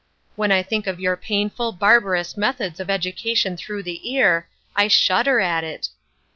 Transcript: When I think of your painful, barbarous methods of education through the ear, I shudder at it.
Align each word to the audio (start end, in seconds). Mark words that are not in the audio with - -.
When 0.35 0.51
I 0.51 0.63
think 0.63 0.87
of 0.87 0.99
your 0.99 1.15
painful, 1.15 1.73
barbarous 1.73 2.35
methods 2.35 2.79
of 2.79 2.89
education 2.89 3.55
through 3.55 3.83
the 3.83 4.09
ear, 4.11 4.49
I 4.75 4.87
shudder 4.87 5.39
at 5.39 5.63
it. 5.63 5.89